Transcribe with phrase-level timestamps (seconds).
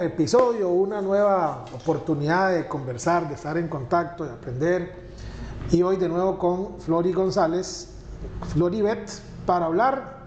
[0.00, 5.10] Episodio, una nueva oportunidad de conversar, de estar en contacto, de aprender.
[5.70, 7.88] Y hoy de nuevo con Flori González,
[8.52, 9.10] Floribet,
[9.46, 10.18] para hablar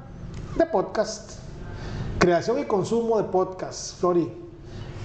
[0.56, 1.40] de podcast,
[2.20, 4.00] creación y consumo de podcast.
[4.00, 4.32] Flori,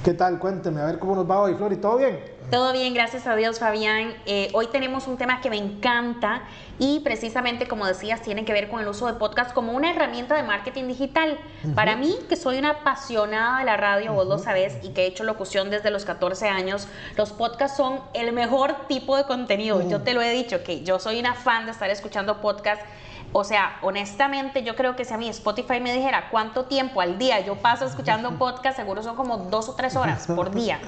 [0.04, 0.38] ¿qué tal?
[0.38, 1.54] Cuénteme, a ver cómo nos va hoy.
[1.54, 2.37] Flori, ¿todo bien?
[2.50, 4.14] Todo bien, gracias a Dios, Fabián.
[4.24, 6.44] Eh, hoy tenemos un tema que me encanta
[6.78, 10.34] y precisamente, como decías, tiene que ver con el uso de podcast como una herramienta
[10.34, 11.38] de marketing digital.
[11.74, 15.06] Para mí, que soy una apasionada de la radio, vos lo sabés, y que he
[15.08, 16.88] hecho locución desde los 14 años,
[17.18, 19.86] los podcasts son el mejor tipo de contenido.
[19.86, 22.82] Yo te lo he dicho, que yo soy una fan de estar escuchando podcasts.
[23.32, 27.18] O sea, honestamente, yo creo que si a mí Spotify me dijera cuánto tiempo al
[27.18, 30.80] día yo paso escuchando podcast, seguro son como dos o tres horas por día.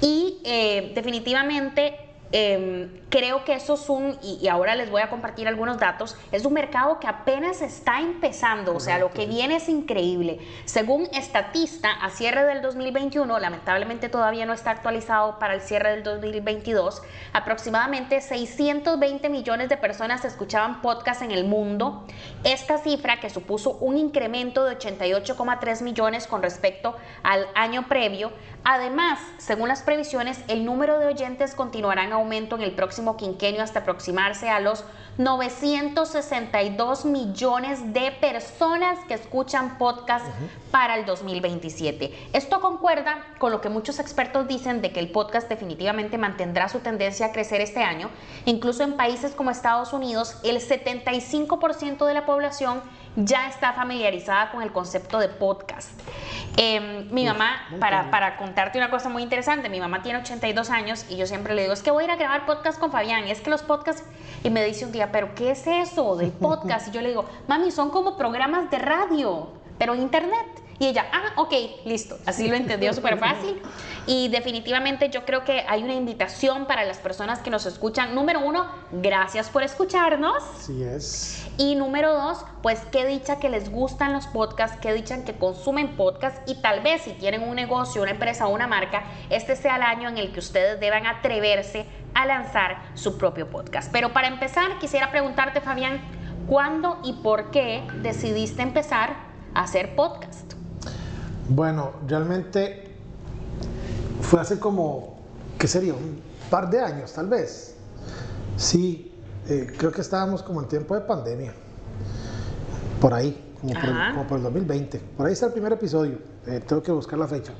[0.00, 5.46] Y eh, definitivamente Em, creo que eso es un, y, ahora les voy a compartir
[5.46, 9.68] algunos datos, es un mercado que apenas está empezando, o sea, lo que viene es
[9.68, 10.38] increíble.
[10.64, 16.02] Según Estatista, a cierre del 2021, lamentablemente todavía no está actualizado para el cierre del
[16.02, 17.02] 2022,
[17.34, 22.06] aproximadamente 620 millones de personas escuchaban podcast en el mundo.
[22.44, 28.32] Esta cifra, que supuso un incremento de 88,3 millones con respecto al año previo,
[28.64, 33.62] además, según las previsiones, el número de oyentes continuará en aumento en el próximo quinquenio
[33.62, 34.84] hasta aproximarse a los
[35.18, 40.24] 962 millones de personas que escuchan podcast
[40.70, 42.28] para el 2027.
[42.32, 46.78] Esto concuerda con lo que muchos expertos dicen de que el podcast definitivamente mantendrá su
[46.78, 48.08] tendencia a crecer este año.
[48.46, 52.80] Incluso en países como Estados Unidos, el 75% de la población
[53.16, 55.90] ya está familiarizada con el concepto de podcast.
[56.56, 61.06] Em, mi mamá, para, para, contarte una cosa muy interesante, mi mamá tiene 82 años
[61.08, 63.24] y yo siempre le digo, es que voy a ir a grabar podcast con Fabián,
[63.24, 64.04] es que los podcasts,
[64.44, 66.88] y me dice un día, pero ¿qué es eso del podcast?
[66.88, 69.48] Y yo le digo, mami, son como programas de radio,
[69.82, 70.46] pero internet.
[70.78, 71.52] Y ella, ah, ok,
[71.86, 72.16] listo.
[72.24, 73.60] Así lo entendió súper fácil.
[74.06, 78.14] Y definitivamente yo creo que hay una invitación para las personas que nos escuchan.
[78.14, 80.40] Número uno, gracias por escucharnos.
[80.56, 81.50] Así es.
[81.58, 85.96] Y número dos, pues qué dicha que les gustan los podcasts, qué dicha que consumen
[85.96, 89.74] podcasts y tal vez si tienen un negocio, una empresa o una marca, este sea
[89.74, 93.90] el año en el que ustedes deban atreverse a lanzar su propio podcast.
[93.90, 96.00] Pero para empezar, quisiera preguntarte, Fabián,
[96.46, 100.54] ¿cuándo y por qué decidiste empezar hacer podcast?
[101.48, 102.94] Bueno, realmente
[104.20, 105.18] fue hace como,
[105.58, 105.94] ¿qué sería?
[105.94, 106.20] Un
[106.50, 107.76] par de años tal vez.
[108.56, 109.12] Sí,
[109.48, 111.52] eh, creo que estábamos como en tiempo de pandemia.
[113.00, 114.98] Por ahí, como por, el, 2020.
[115.16, 116.18] Por ahí está el primer episodio.
[116.46, 117.52] Eh, tengo que buscar la fecha.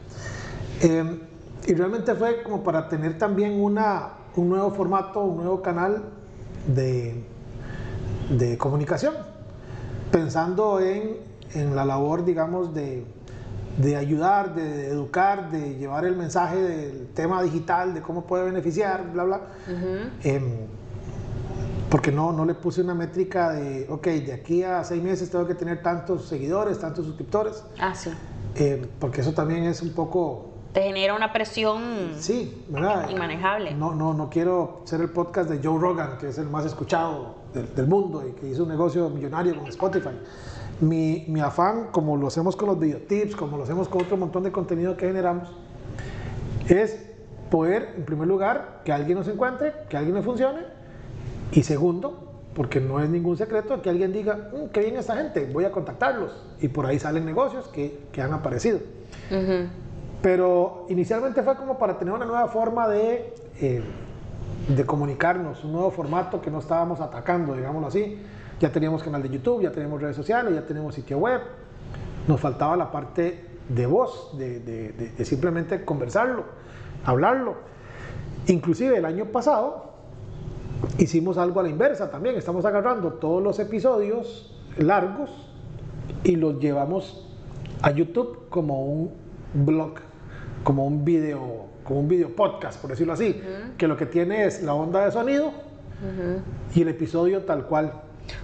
[0.80, 1.20] Em,
[1.66, 6.02] y realmente fue como para tener también una, un nuevo formato, un nuevo canal
[6.66, 7.24] de,
[8.30, 9.14] de comunicación.
[10.10, 13.04] Pensando en, en la labor, digamos, de
[13.76, 19.10] de ayudar, de educar, de llevar el mensaje del tema digital, de cómo puede beneficiar,
[19.12, 19.40] bla, bla.
[20.22, 20.66] Em,
[21.88, 25.46] porque no, no le puse una métrica de, ok, de aquí a seis meses tengo
[25.46, 27.64] que tener tantos seguidores, tantos suscriptores.
[27.78, 28.10] Ah, sí.
[28.56, 30.51] Em, porque eso también es un poco...
[30.72, 33.10] Te genera una presión sí, ¿verdad?
[33.10, 33.74] inmanejable.
[33.74, 37.36] No, no, no quiero ser el podcast de Joe Rogan, que es el más escuchado
[37.52, 40.16] del, del mundo y que hizo un negocio millonario con Spotify
[40.82, 44.42] mi, mi, afán, como lo hacemos con los videotips, como lo hacemos con otro montón
[44.42, 45.48] de contenido que generamos,
[46.68, 47.06] es
[47.50, 50.60] poder, en primer lugar, que alguien nos encuentre, que alguien me funcione,
[51.52, 55.48] y segundo, porque no es ningún secreto, que alguien diga, mm, qué bien esta gente,
[55.52, 58.80] voy a contactarlos, y por ahí salen negocios que, que han aparecido.
[60.22, 63.82] Pero inicialmente fue como para tener una nueva forma de, eh,
[64.68, 68.18] de comunicarnos, un nuevo formato que no estábamos atacando, digámoslo así
[68.62, 71.40] ya teníamos canal de YouTube, ya tenemos redes sociales, ya tenemos sitio web.
[72.28, 76.44] Nos faltaba la parte de voz, de, simplemente conversarlo,
[77.04, 77.56] hablarlo.
[78.46, 79.94] Inclusive el año pasado
[80.98, 82.36] hicimos algo a la inversa también.
[82.36, 85.30] Estamos agarrando todos los episodios largos
[86.22, 87.28] y los llevamos
[87.82, 89.10] a YouTube como un
[89.54, 89.94] blog,
[90.64, 93.40] como un video, como un video podcast, por decirlo así,
[93.76, 95.52] que lo que tiene es la onda de sonido
[96.74, 97.92] y el episodio tal cual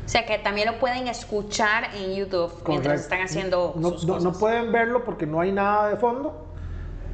[0.04, 4.14] O sea que también lo pueden escuchar en YouTube mientras están haciendo no, sus no-
[4.14, 4.32] cosas.
[4.32, 6.46] no pueden verlo porque no hay nada de fondo,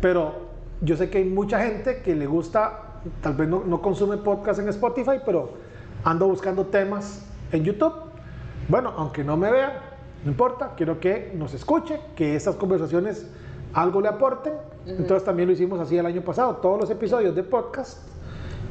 [0.00, 0.48] pero
[0.80, 4.60] yo sé que hay mucha gente que le gusta, tal vez no, no consume podcast
[4.60, 5.52] en Spotify, pero
[6.04, 7.94] ando buscando temas en YouTube.
[8.68, 9.72] Bueno, aunque no me vean,
[10.24, 13.26] no importa, quiero que nos escuche, que estas conversaciones
[13.74, 14.54] algo le aporten.
[14.86, 17.98] Entonces también lo hicimos así el año pasado, todos los episodios de podcast.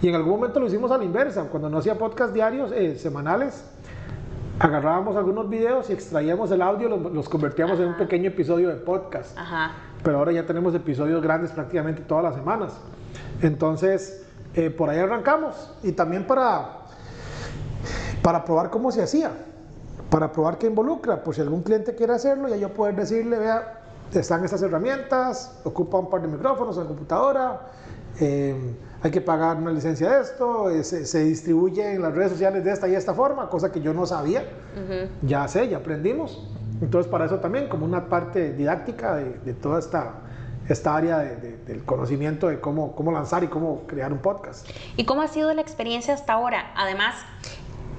[0.02, 2.98] Y en algún momento lo hicimos a la inversa, cuando no hacía podcast diarios, eh,
[2.98, 3.64] semanales,
[4.60, 8.76] agarrábamos algunos videos y extraíamos el audio, los, los convertíamos en un pequeño episodio de
[8.76, 9.38] podcast.
[9.38, 9.72] Ajá.
[10.04, 12.74] Pero ahora ya tenemos episodios grandes prácticamente todas las semanas.
[13.42, 15.74] Entonces, eh, por ahí arrancamos.
[15.84, 16.80] Y también para,
[18.22, 19.32] para probar cómo se hacía,
[20.10, 21.24] para probar qué involucra.
[21.24, 23.83] Por si algún cliente quiere hacerlo, ya yo poder decirle, vea,
[24.20, 27.62] están estas herramientas, ocupa un par de micrófonos en computadora,
[28.20, 32.32] eh, hay que pagar una licencia de esto, eh, se, se distribuye en las redes
[32.32, 34.44] sociales de esta y esta forma, cosa que yo no sabía.
[35.24, 36.48] Ya sé, ya aprendimos.
[36.82, 40.14] Entonces, para eso también, como una parte didáctica de, de toda esta,
[40.70, 44.68] esta área de- de- del conocimiento de cómo, cómo lanzar y cómo crear un podcast.
[44.96, 46.72] ¿Y cómo ha sido la experiencia hasta ahora?
[46.76, 47.16] Además,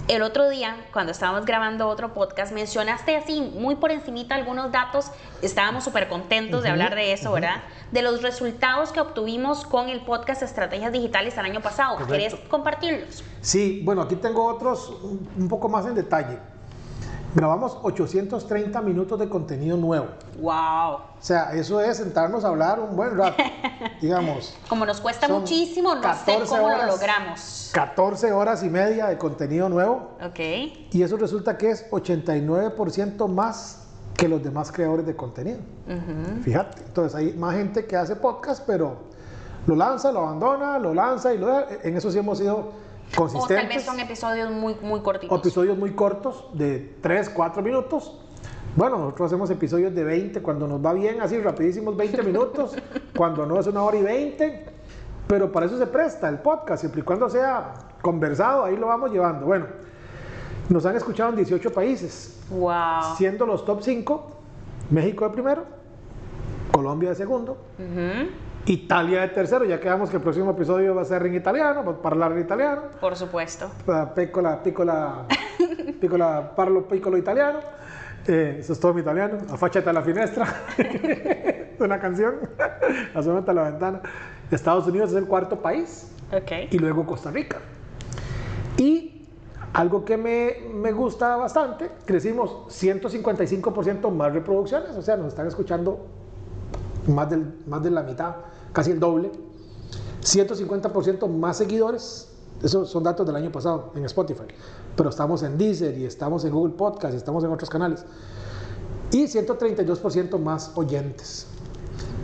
[0.09, 5.11] el otro día, cuando estábamos grabando otro podcast, mencionaste así, muy por encimita algunos datos,
[5.41, 7.63] estábamos súper contentos de hablar de eso, ¿verdad?
[7.91, 11.97] De los resultados que obtuvimos con el podcast Estrategias Digitales el año pasado.
[11.97, 12.13] Correcto.
[12.13, 13.25] ¿Querés compartirlos?
[13.41, 16.39] Sí, bueno, aquí tengo otros un, un poco más en detalle.
[17.35, 20.07] Grabamos 830 minutos de contenido nuevo.
[20.41, 20.95] ¡Wow!
[20.95, 23.43] O sea, eso es sentarnos a hablar un buen rato,
[24.01, 24.57] digamos.
[24.69, 27.71] Como nos cuesta muchísimo, no sé 14 cómo lo logramos.
[27.73, 30.13] 14 horas y media de contenido nuevo.
[30.25, 30.39] Ok.
[30.93, 33.81] Y eso resulta que es 89% más
[34.17, 35.59] que los demás creadores de contenido.
[36.43, 38.97] Fíjate, entonces hay más gente que hace podcast, pero
[39.67, 41.67] lo lanza, lo abandona, lo lanza y lo deja.
[41.83, 42.84] En eso sí hemos sido
[43.17, 43.69] O tal consistentes.
[43.77, 45.39] vez son episodios muy, muy cortitos.
[45.39, 48.19] episodios muy cortos, de 3, 4 minutos.
[48.77, 52.77] Bueno, nosotros hacemos episodios de 20 cuando nos va bien, así rapidísimos 20 minutos,
[53.17, 54.65] cuando no es una hora y 20,
[55.29, 59.13] pero para eso se presta el podcast, siempre y cuando sea conversado, ahí lo vamos
[59.13, 59.47] llevando.
[59.47, 59.67] Bueno,
[60.69, 63.15] nos han escuchado en 18 países, ¡Wow!
[63.17, 64.27] siendo los top 5,
[64.91, 65.65] México de primero,
[66.73, 68.29] Colombia de segundo, Ujú,
[68.67, 71.99] Italia de tercero, ya quedamos que el próximo episodio va a ser en italiano, va
[72.03, 72.83] a hablar en italiano.
[73.01, 73.71] Por supuesto.
[74.15, 75.27] Piccola, piccola,
[76.01, 77.59] piccola, parlo piccolo italiano.
[78.27, 79.37] Eh, eso es todo mi italiano.
[79.51, 80.47] Affacciate alla finestra.
[80.79, 82.37] es una canción.
[83.15, 84.01] Asómate a la ventana.
[84.51, 86.11] Estados Unidos es el cuarto país.
[86.33, 86.53] Ok.
[86.71, 87.59] Y luego Costa Rica.
[88.79, 89.27] Y
[89.75, 94.97] algo que me, me gusta bastante, crecimos 155% más reproducciones.
[94.97, 96.07] O sea, nos están escuchando
[97.09, 98.37] más, del, más de la mitad,
[98.75, 99.33] casi el doble.
[100.23, 102.29] 150% más seguidores.
[102.63, 104.45] Esos son datos del año pasado en Spotify.
[104.97, 108.05] Pero estamos en Deezer y estamos en Google Podcast y estamos en otros canales.
[109.11, 111.47] Y 132% más oyentes.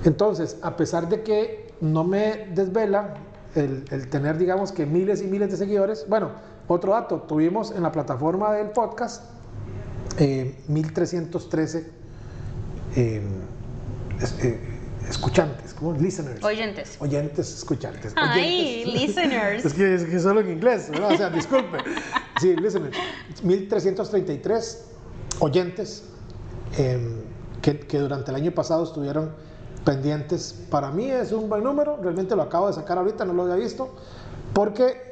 [0.05, 3.15] Entonces, a pesar de que no me desvela
[3.55, 6.31] el, tener, digamos que miles y miles de seguidores, bueno,
[6.69, 9.25] otro dato, tuvimos en la plataforma del podcast
[10.19, 11.91] eh, 1313
[12.97, 13.23] eh,
[14.21, 14.70] es- eh,
[15.09, 16.43] escuchantes, como listeners.
[16.45, 16.97] Oyentes.
[17.01, 18.13] Oyentes, escuchantes.
[18.17, 19.01] Ay, oyentes.
[19.03, 19.65] listeners.
[19.67, 21.13] es, que, es que solo en inglés, ¿verdad?
[21.13, 21.79] O sea, disculpe.
[22.41, 22.97] Sí, listeners.
[23.43, 24.85] 1333
[25.41, 26.05] oyentes
[26.79, 27.25] eh,
[27.63, 29.33] que, que durante el año pasado estuvieron
[29.85, 30.55] pendientes.
[30.71, 33.57] Para mí es un buen número, realmente lo acabo de sacar ahorita, no lo había
[33.57, 33.95] visto,
[34.53, 35.11] porque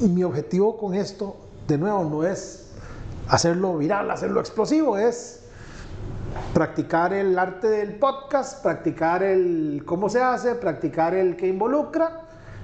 [0.00, 1.36] mi objetivo con esto,
[1.66, 2.66] de nuevo, no es
[3.28, 5.45] hacerlo viral, hacerlo explosivo, es
[6.56, 12.22] practicar el arte del podcast, practicar el cómo se hace, practicar el que involucra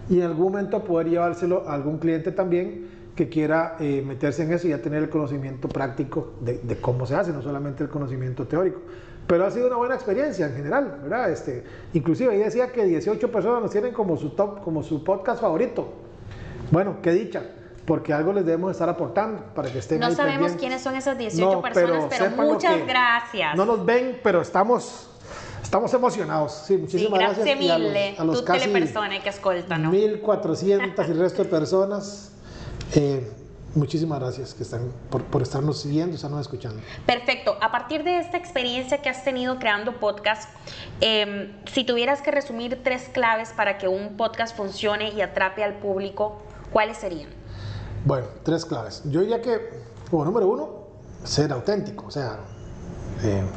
[0.09, 4.53] y en algún momento poder llevárselo a algún cliente también que quiera eh, meterse en
[4.55, 8.47] eso y ya tener el conocimiento práctico de, cómo se hace, no solamente el conocimiento
[8.47, 8.81] teórico.
[9.27, 11.31] Pero ha sido una buena experiencia en general, ¿verdad?
[11.31, 15.43] Este, inclusive ahí decía que 18 personas nos tienen como su top, como su podcast
[15.43, 15.93] favorito.
[16.71, 17.43] Bueno, qué dicha,
[17.87, 20.61] porque algo les debemos estar aportando para que estén No ahí sabemos pendientes.
[20.61, 23.57] quiénes son esas 18 No, personas, pero, muchas gracias.
[23.57, 25.09] No nos ven, pero estamos,
[25.62, 26.53] estamos emocionados.
[26.53, 27.71] Sí, sí, muchísimas grazie gracias.
[27.71, 29.91] a los- mille a los, tutte le casi persone che ascoltano.
[29.91, 32.31] 1400 y el resto de personas,
[32.95, 33.29] eh,
[33.75, 36.81] muchísimas gracias que están por, por estarnos siguiendo, estarnos escuchando.
[37.07, 37.57] Perfecto.
[37.61, 40.49] A partir de esta experiencia que has tenido creando podcast,
[41.01, 45.75] eh, si tuvieras que resumir tres claves para que un podcast funcione y atrape al
[45.75, 47.29] público, ¿cuáles serían?
[48.05, 49.03] Bueno, tres claves.
[49.05, 50.69] Yo diría que, como número uno,
[51.25, 52.07] ser auténtico.
[52.07, 52.39] O sea,
[53.23, 53.43] eh,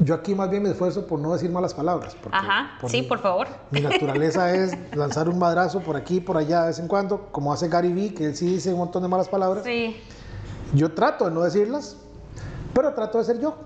[0.00, 2.16] Yo aquí más bien me esfuerzo por no decir malas palabras.
[2.20, 3.46] porque Ajá, por sí, mi- por favor.
[3.70, 7.52] Mi naturaleza es lanzar un madrazo por aquí, por allá de vez en cuando, como
[7.52, 9.64] hace Gary Vee, que él sí dice un montón de malas palabras.
[9.64, 9.96] Sí.
[10.74, 11.96] Yo trato de no decirlas,
[12.74, 13.56] pero trato de ser yo,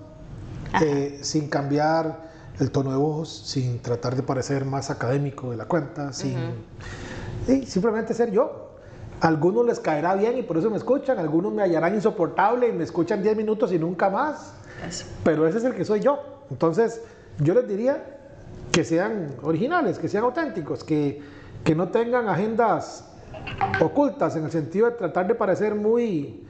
[0.81, 2.27] Eh, sin cambiar
[2.59, 6.35] el tono de voz, sin tratar de parecer más académico de la cuenta, sin
[7.47, 8.67] sí, simplemente ser yo.
[9.19, 12.71] A algunos les caerá bien y por eso me escuchan, algunos me hallarán insoportable y
[12.73, 14.53] me escuchan 10 minutos y nunca más,
[14.87, 15.07] Eso.
[15.23, 16.19] pero ese es el que soy yo.
[16.51, 17.01] Entonces,
[17.39, 18.03] yo les diría
[18.71, 21.21] que sean originales, que sean auténticos, que,
[21.63, 23.05] que no tengan agendas
[23.81, 26.45] ocultas en el sentido de tratar de parecer muy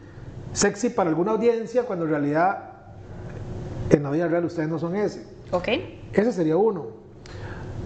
[0.52, 2.72] sexy para alguna audiencia cuando en realidad
[3.90, 5.26] en la vida real ustedes no son ese.
[5.52, 5.68] Ok.
[6.12, 6.88] Ese sería uno.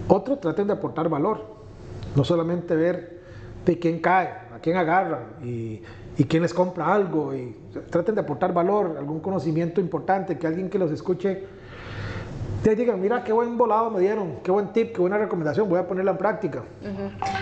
[0.08, 1.61] Otro, traten de aportar valor.
[2.14, 3.20] No solamente ver
[3.64, 5.82] de quién cae, a quién agarran y,
[6.16, 7.34] y quién les compra algo.
[7.34, 7.56] Y
[7.90, 11.44] traten de aportar valor, algún conocimiento importante, que alguien que los escuche
[12.62, 15.80] te digan, mira qué buen volado me dieron, qué buen tip, qué buena recomendación, voy
[15.80, 16.62] a ponerla en práctica.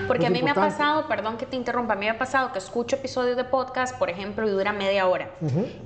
[0.07, 2.53] Porque a mí me ha pasado, perdón que te interrumpa, a mí me ha pasado
[2.53, 5.31] que escucho episodios de podcast, por ejemplo, y dura media hora.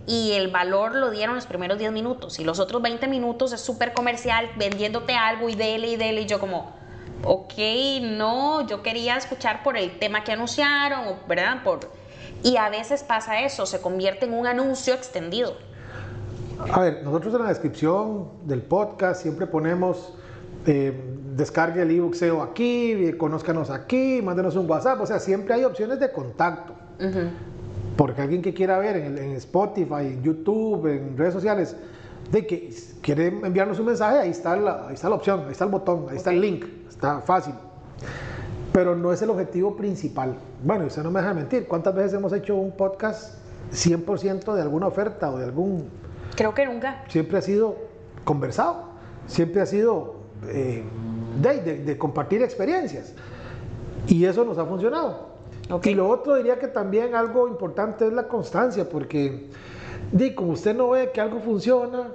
[0.07, 2.39] Y el valor lo dieron los primeros 10 minutos.
[2.39, 6.23] Y los otros 20 minutos es súper comercial, vendiéndote algo y dele y dele.
[6.23, 6.73] Y yo como,
[7.25, 7.55] ok,
[8.03, 11.63] no, yo quería escuchar por el tema que anunciaron, ¿verdad?
[11.63, 11.81] Por...
[12.43, 15.57] Y a veces pasa eso, se convierte en un anuncio extendido.
[16.73, 20.13] A ver, nosotros en la descripción del podcast siempre ponemos
[20.67, 20.93] eh,
[21.37, 25.65] descargue el ebook SEO aquí, eh, conózcanos aquí, mándenos un WhatsApp, o sea, siempre hay
[25.65, 26.75] opciones de contacto.
[27.01, 27.29] Ujú.
[27.97, 31.77] Porque alguien que quiera ver en, en Spotify, en YouTube, en redes sociales,
[32.31, 32.71] de que
[33.03, 36.07] quiere enviarnos un mensaje, ahí está la, ahí está la opción, ahí está el botón,
[36.11, 36.65] ahí está el link,
[36.95, 37.55] está fácil.
[38.73, 40.37] Pero no es el objetivo principal.
[40.63, 43.35] Bueno, y usted no me deja mentir, ¿cuántas veces hemos hecho un podcast
[43.73, 45.89] 100% de alguna oferta o de algún
[46.37, 47.05] Creo que nunca.
[47.09, 47.77] siempre ha sido
[48.25, 48.77] conversado,
[49.27, 50.15] siempre ha sido
[50.49, 50.83] eh,
[51.41, 53.13] de, de- de compartir experiencias.
[54.09, 55.35] Y eso nos ha funcionado.
[55.83, 59.49] Y lo otro diría que también algo importante es la constancia, porque
[60.13, 62.09] di, como usted no ve que algo funciona,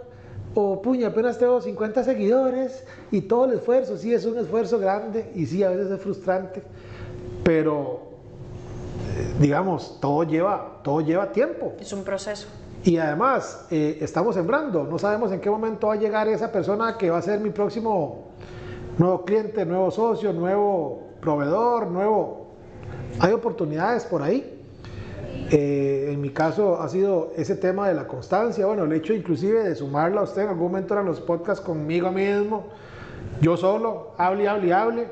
[0.55, 5.31] o puña, apenas tengo 50 seguidores y todo el esfuerzo, sí es un esfuerzo grande
[5.35, 6.63] y sí a veces es frustrante,
[7.43, 8.01] pero
[9.15, 11.73] eh, digamos, todo lleva, todo lleva tiempo.
[11.79, 12.47] Es un proceso.
[12.83, 16.97] Y además, eh, estamos sembrando, no sabemos en qué momento va a llegar esa persona
[16.97, 18.29] que va a ser mi próximo
[18.97, 22.47] nuevo cliente, nuevo socio, nuevo proveedor, nuevo...
[23.19, 24.58] Hay oportunidades por ahí.
[25.51, 29.63] Eh, en mi caso ha sido ese tema de la constancia, bueno, el hecho inclusive
[29.63, 32.67] de sumarla a usted, en algún momento eran los podcasts conmigo mismo,
[33.41, 35.07] yo solo, hable, hable, hable.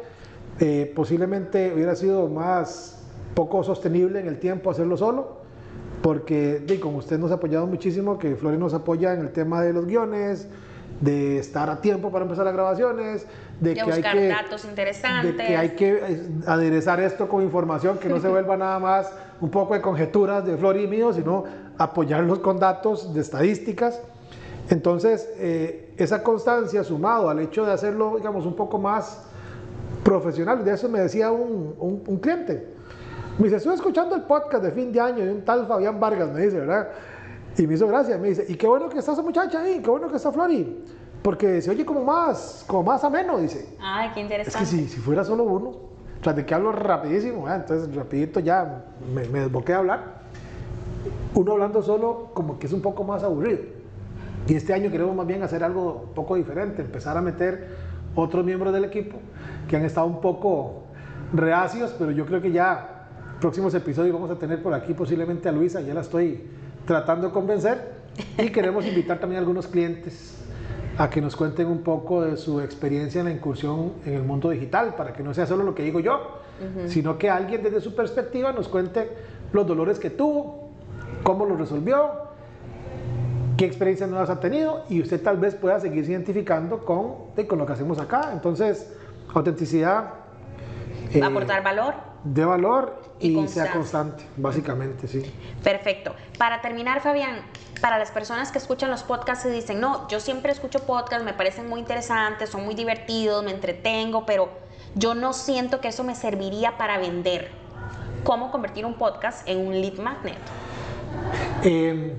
[0.60, 3.03] Eh, posiblemente hubiera sido más
[3.34, 5.38] poco sostenible en el tiempo hacerlo solo,
[6.01, 9.62] porque di, como usted nos ha apoyado muchísimo, que Flori nos apoya en el tema
[9.62, 10.48] de los guiones,
[11.01, 13.25] de estar a tiempo para empezar las grabaciones,
[13.60, 15.38] de, que hay que datos interesantes.
[15.38, 19.50] de que hay que aderezar esto con información que no se vuelva nada más un
[19.51, 21.44] poco de conjeturas de Flori y mío, sino
[21.77, 24.01] apoyarlos con datos de estadísticas.
[24.70, 29.24] Entonces, eh, esa constancia sumado al hecho de hacerlo, digamos, un poco más
[30.03, 32.65] profesional, de eso me decía un, un- un cliente.
[33.38, 36.32] Me dice, estoy escuchando el podcast de fin de año de un tal Fabián Vargas,
[36.32, 36.88] me dice, ¿verdad?
[37.58, 39.90] Y me hizo gracia, me dice, y qué bueno que está esa muchacha ahí, qué
[39.90, 40.84] bueno que está Flori,
[41.24, 43.76] porque se oye como más, como más ameno, dice.
[43.82, 44.60] Ay, qué Es interesante.
[44.60, 45.76] que si, si fuera solo uno,
[46.22, 47.56] tras de que hablo rapidísimo, ¿eh?
[47.56, 50.18] entonces rapidito ya me, me desboqué a hablar.
[51.34, 53.60] Uno hablando solo como que es un poco más aburrido.
[54.48, 57.76] Y este año queremos más bien hacer algo un poco diferente, empezar a meter
[58.16, 59.18] otros miembros del equipo
[59.68, 60.84] que han estado un poco
[61.34, 63.08] reacios, pero yo creo que ya
[63.42, 66.44] próximos episodios vamos a tener por aquí posiblemente a Luisa, ya la estoy
[66.88, 67.98] tratando de convencer.
[68.39, 70.34] Y queremos invitar también a algunos clientes
[70.98, 74.50] a que nos cuenten un poco de su experiencia en la incursión en el mundo
[74.50, 76.39] digital, para que no sea solo lo que digo yo,
[76.88, 79.12] sino que alguien desde su perspectiva nos cuente
[79.53, 80.72] los dolores que tuvo,
[81.22, 82.10] cómo los resolvió,
[83.58, 87.67] qué experiencias nuevas ha tenido y usted tal vez pueda seguirse identificando con, con lo
[87.67, 88.32] que hacemos acá.
[88.34, 88.91] Entonces,
[89.36, 90.13] autenticidad,
[91.13, 92.07] eh, Aportar valor.
[92.34, 95.24] De valor Y y, sea constante, básicamente, sí.
[95.63, 96.13] Perfecto.
[96.38, 97.41] Para terminar, Fabián,
[97.81, 101.34] para las personas que escuchan los podcasts y dicen, no, yo siempre escucho podcasts, me
[101.34, 104.50] parecen muy interesantes, son muy divertidos, me entretengo, pero
[104.96, 107.50] yo no siento que eso me serviría para vender.
[108.24, 110.38] ¿Cómo convertir un podcast en un lead magnet?
[111.63, 112.15] Eh,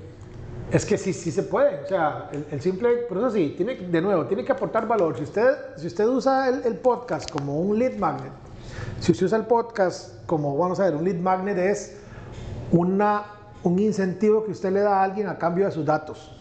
[0.71, 1.83] es que sí, sí se puede.
[1.83, 5.17] O sea, el, el simple, por eso sí, tiene, de nuevo, tiene que aportar valor.
[5.17, 8.31] Si usted, si usted usa el, el podcast como un lead magnet,
[8.99, 11.97] si usted usa el podcast como, vamos a ver, un lead magnet es
[12.71, 13.23] una,
[13.63, 16.31] un incentivo que usted le da a alguien a cambio de sus datos.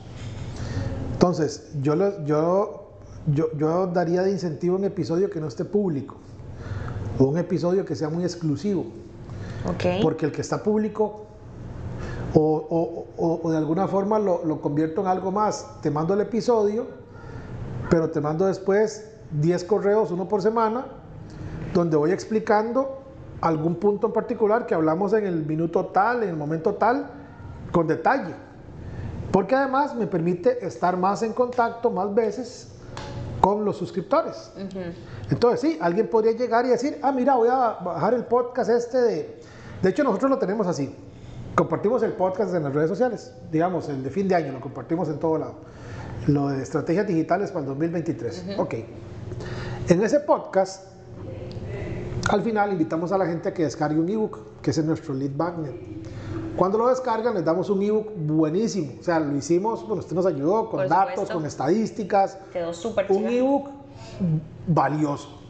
[1.13, 2.91] Entonces, yo, yo,
[3.27, 6.17] yo, yo daría de incentivo un episodio que no esté público,
[7.19, 8.87] o un episodio que sea muy exclusivo,
[9.69, 10.03] Ok.
[10.03, 11.25] porque el que está público,
[12.35, 16.15] o, o- o- o de alguna forma lo, lo convierto en algo más, te mando
[16.15, 16.87] el episodio,
[17.91, 20.87] pero te mando después 10 correos, uno por semana,
[21.75, 23.03] donde voy explicando
[23.41, 27.11] algún punto en particular que hablamos en el minuto tal, en el momento tal,
[27.73, 28.35] con detalle.
[29.31, 32.69] Porque además me permite estar más en contacto, más veces,
[33.41, 34.51] con los suscriptores.
[35.31, 38.99] Entonces, sí, alguien podría llegar y decir, ah, mira, voy a bajar el podcast este
[38.99, 39.41] de...
[39.83, 40.95] De hecho, nosotros lo tenemos así.
[41.55, 43.33] Compartimos el podcast en las redes sociales.
[43.53, 45.55] Digamos, el de fin de año, lo compartimos en todo lado.
[46.27, 48.57] Lo de estrategias digitales para el 2023.
[48.59, 48.75] Ok.
[49.89, 50.85] En ese podcast,
[52.29, 55.31] al final invitamos a la gente a que descargue un ebook, que es nuestro lead
[55.33, 55.75] magnet.
[56.57, 58.95] Cuando lo descargan, les damos un ebook buenísimo.
[59.01, 61.35] O sea, lo hicimos, bueno, usted nos ayudó con Por datos, supuesto.
[61.35, 63.71] con estadísticas, Quedó súper un ebook
[64.67, 65.41] valioso,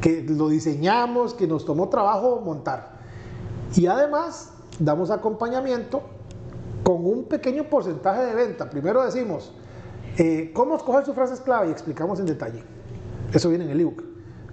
[0.00, 2.98] que lo diseñamos, que nos tomó trabajo montar.
[3.74, 6.02] Y además damos acompañamiento
[6.84, 8.70] con un pequeño porcentaje de venta.
[8.70, 9.52] Primero decimos,
[10.16, 11.68] eh, ¿cómo escoger sus frases clave?
[11.68, 12.62] Y explicamos en detalle.
[13.32, 14.07] Eso viene en el ebook.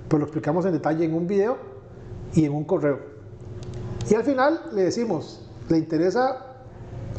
[0.07, 1.57] Pero lo explicamos en detalle en un video
[2.33, 2.99] y en un correo.
[4.09, 6.57] Y al final le decimos, ¿le interesa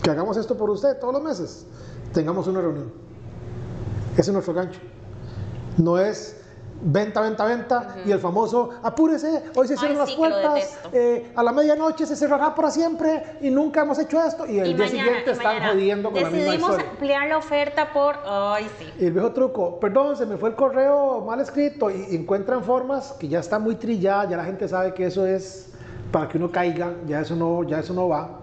[0.03, 1.67] que hagamos esto por usted todos los meses?
[2.13, 2.93] Tengamos una reunión.
[4.13, 4.81] Ese es nuestro gancho.
[5.79, 6.36] No es
[6.83, 11.43] venta, venta, venta y el famoso apúrese, hoy se cierran las sí, puertas, eh, a
[11.43, 14.87] la medianoche se cerrará para siempre y nunca hemos hecho esto y el Y día
[14.87, 16.91] mañana, siguiente están jodiendo con la misma Decidimos historia.
[16.91, 18.17] ampliar la oferta por.
[18.27, 18.93] Ay, sí.
[18.99, 23.13] Y el viejo truco, perdón, se me fue el correo mal escrito y encuentran formas
[23.19, 25.71] que ya está muy trillada, ya la gente sabe que eso es
[26.13, 28.41] para que uno caiga, ya eso no, ya eso no va.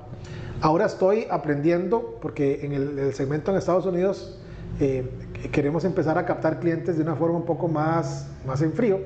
[0.62, 4.38] Ahora estoy aprendiendo, porque en el, el segmento en Estados Unidos
[4.80, 5.10] eh,
[5.52, 9.00] queremos empezar a captar clientes de una forma un poco más, más en frío.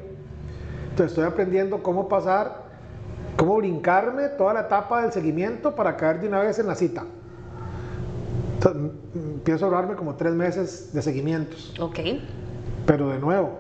[0.90, 2.64] Entonces estoy aprendiendo cómo pasar,
[3.36, 7.04] cómo brincarme toda la etapa del seguimiento para caer de una vez en la cita.
[8.56, 8.82] Entonces,
[9.14, 11.74] m- pienso ahorrarme como tres meses de seguimientos.
[11.80, 12.00] Ok.
[12.86, 13.60] Pero de nuevo,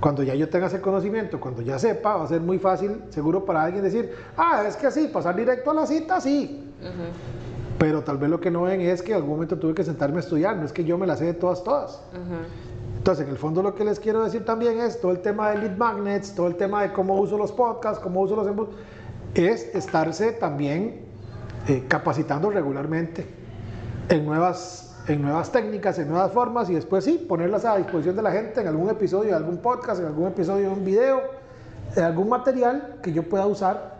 [0.00, 3.44] cuando ya yo tenga ese conocimiento, cuando ya sepa, va a ser muy fácil, seguro
[3.44, 6.70] para alguien decir, ah, es que así, pasar directo a la cita, sí.
[7.78, 10.18] Pero tal vez lo que no ven es que en algún momento tuve que sentarme
[10.18, 12.00] a estudiar, no es que yo me la sé de todas, todas.
[12.96, 15.58] Entonces, en el fondo lo que les quiero decir también es todo el tema de
[15.58, 18.68] lead magnets, todo el tema de cómo uso los podcasts, cómo uso los embus,
[19.34, 21.02] es estarse también
[21.68, 23.26] eh, capacitando regularmente
[24.08, 28.22] en nuevas, en nuevas técnicas, en nuevas formas y después sí, ponerlas a disposición de
[28.22, 31.22] la gente en algún episodio de algún podcast, en algún episodio de un video,
[31.96, 33.93] en algún material que yo pueda usar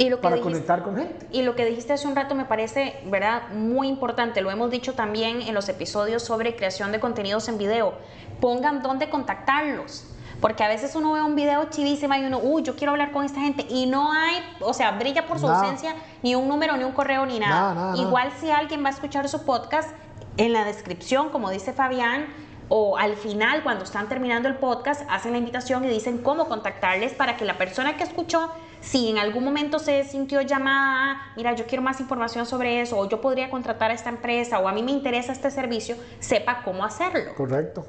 [0.00, 1.26] Y lo que para dijiste- conectar con gente.
[1.30, 3.48] Y lo que dijiste hace un rato me parece, ¿verdad?
[3.52, 4.40] Muy importante.
[4.40, 7.94] Lo hemos dicho también en los episodios sobre creación de contenidos en video.
[8.40, 10.06] Pongan dónde contactarlos.
[10.40, 13.26] Porque a veces uno ve un video chivísima y uno, uy, yo quiero hablar con
[13.26, 13.66] esta gente.
[13.68, 15.60] Y no hay, o sea, brilla por su Nada.
[15.60, 17.54] ausencia ni un número, ni un correo, ni nada.
[17.54, 18.02] Nada, nada, nada.
[18.02, 19.90] Igual si alguien va a escuchar su podcast,
[20.38, 22.24] en la descripción, como dice Fabián,
[22.72, 27.12] o al final, cuando están terminando el podcast, hacen la invitación y dicen cómo contactarles
[27.14, 28.48] para que la persona que escuchó,
[28.80, 30.78] si en algún momento se sintió llamada,
[31.12, 34.60] "Ah, mira, yo quiero más información sobre eso, o yo podría contratar a esta empresa,
[34.60, 37.34] o a mí me interesa este servicio, sepa cómo hacerlo.
[37.36, 37.84] Correcto.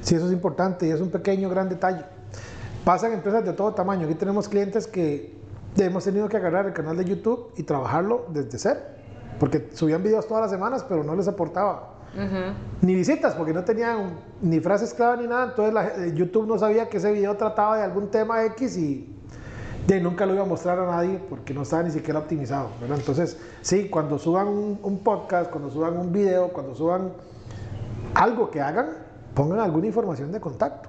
[0.00, 2.02] Sí, eso es importante y es un pequeño, gran detalle.
[2.86, 4.06] Pasan empresas de todo tamaño.
[4.06, 5.36] Aquí tenemos clientes que
[5.76, 8.80] hemos tenido que agarrar el canal de YouTube y trabajarlo desde cero.
[9.38, 11.90] Porque subían videos todas las semanas, pero no les aportaba
[12.82, 15.46] ni visitas, porque no tenían ni frases clave ni nada.
[15.46, 19.08] Entonces la- YouTube no sabía que ese video trataba de algún tema X y
[19.86, 22.70] de nunca lo iba a mostrar a nadie porque no estaba ni siquiera optimizado.
[22.80, 22.98] ¿verdad?
[22.98, 27.12] Entonces, sí, cuando suban un, un podcast, cuando suban un video, cuando suban
[28.14, 28.90] algo que hagan,
[29.34, 30.88] pongan alguna información de contacto.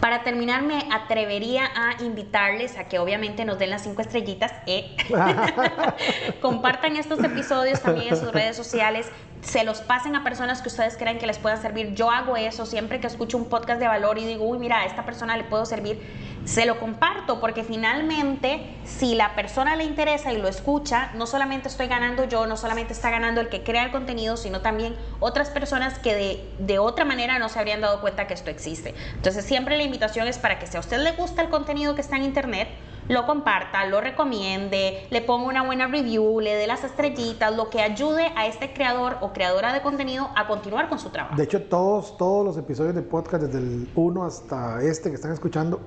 [0.00, 4.52] Para terminar, me atrevería a invitarles a que obviamente nos den las cinco estrellitas.
[4.66, 4.96] ¿eh?
[6.42, 9.06] Compartan estos episodios también en sus redes sociales.
[9.42, 11.94] Se los pasen a personas que ustedes crean que les pueda servir.
[11.94, 14.84] Yo hago eso siempre que escucho un podcast de valor y digo, uy, mira, a
[14.86, 16.00] esta persona le puedo servir.
[16.44, 21.66] Se lo comparto porque finalmente, si la persona le interesa y lo escucha, no solamente
[21.66, 25.50] estoy ganando yo, no solamente está ganando el que crea el contenido, sino también otras
[25.50, 28.94] personas que de, de otra manera no se habrían dado cuenta que esto existe.
[29.14, 32.00] Entonces, siempre la invitación es para que si a usted le gusta el contenido que
[32.00, 32.68] está en internet,
[33.08, 37.80] lo comparta, lo recomiende, le ponga una buena review, le dé las estrellitas, lo que
[37.82, 41.36] ayude a este creador o creadora de contenido a continuar con su trabajo.
[41.36, 45.32] De hecho, todos, todos los episodios de podcast, desde el 1 hasta este que están
[45.32, 45.80] escuchando,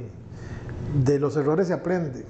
[1.03, 2.23] de, los errores se aprende,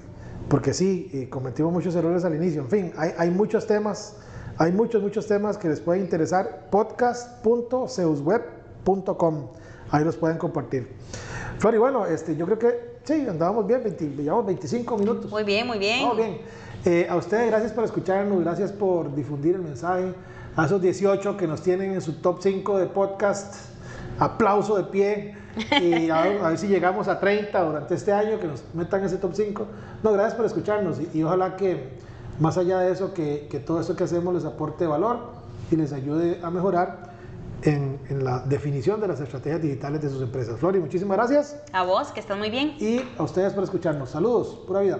[0.48, 2.62] porque sí, eh, cometimos muchos errores al inicio.
[2.62, 4.16] En fin, hay, hay muchos temas,
[4.58, 6.70] hay muchos, muchos temas que les pueden interesar.
[6.72, 9.48] podcast.ceusweb.com,
[9.92, 10.88] ahí los pueden compartir.
[11.58, 15.30] Flori, bueno, este, yo creo que sí, andábamos bien, 20, llevamos 25 minutos.
[15.30, 16.08] Muy bien, muy bien.
[16.08, 16.38] Muy bien.
[16.86, 20.14] Eh, a ustedes, gracias por escucharnos, gracias por difundir el mensaje.
[20.56, 23.56] A esos 18 que nos tienen en su top 5 de podcast,
[24.20, 25.38] aplauso de pie.
[25.82, 29.18] Y a, ver si llegamos a 30 durante este año, que nos metan en ese
[29.18, 29.66] top 5.
[30.04, 31.98] No, gracias por escucharnos y, ojalá que
[32.40, 35.32] más allá de eso, que, que todo esto que hacemos les aporte valor
[35.72, 37.14] y les ayude a mejorar
[37.66, 40.60] en, la definición de las estrategias digitales de sus empresas.
[40.60, 41.62] Flori, muchísimas gracias.
[41.72, 42.76] A vos, que estás muy bien.
[42.80, 44.10] Y a ustedes por escucharnos.
[44.10, 45.00] Saludos, pura vida.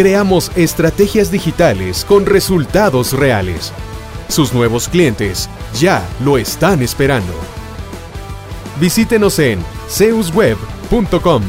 [0.00, 3.70] creamos estrategias digitales con resultados reales.
[4.28, 7.34] Sus nuevos clientes ya lo están esperando.
[8.80, 11.42] Visítenos en zeusweb.com.